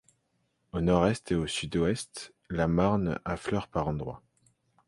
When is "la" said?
2.49-2.67